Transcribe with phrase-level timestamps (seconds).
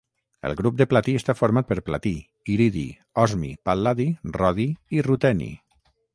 [0.47, 2.13] El grup de platí està format per platí,
[2.55, 2.87] iridi,
[3.25, 4.09] osmi, pal·ladi,
[4.41, 5.53] rodi i ruteni.